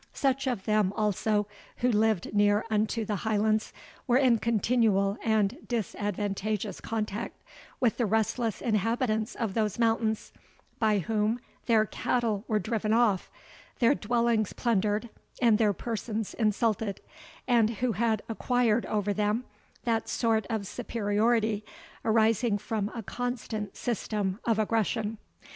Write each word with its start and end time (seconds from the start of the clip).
Such 0.15 0.47
of 0.47 0.65
them, 0.65 0.91
also, 0.95 1.45
who 1.77 1.91
lived 1.91 2.33
near 2.33 2.65
unto 2.71 3.05
the 3.05 3.17
Highlands, 3.17 3.71
were 4.07 4.17
in 4.17 4.39
continual 4.39 5.15
and 5.23 5.55
disadvantageous 5.67 6.81
contact 6.81 7.39
with 7.79 7.97
the 7.97 8.07
restless 8.07 8.61
inhabitants 8.63 9.35
of 9.35 9.53
those 9.53 9.77
mountains, 9.77 10.33
by 10.79 10.97
whom 10.97 11.39
their 11.67 11.85
cattle 11.85 12.43
were 12.47 12.57
driven 12.57 12.93
off, 12.93 13.29
their 13.77 13.93
dwellings 13.93 14.53
plundered, 14.53 15.07
and 15.39 15.59
their 15.59 15.71
persons 15.71 16.33
insulted, 16.33 16.99
and 17.47 17.69
who 17.69 17.91
had 17.91 18.23
acquired 18.27 18.87
over 18.87 19.13
them 19.13 19.43
that 19.83 20.09
sort 20.09 20.47
of 20.49 20.65
superiority 20.65 21.63
arising 22.03 22.57
from 22.57 22.89
a 22.95 23.03
constant 23.03 23.77
system 23.77 24.39
of 24.45 24.57
aggression. 24.57 25.19